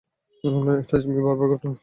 [0.79, 1.71] এটা জিম্মি করার ঘটনা।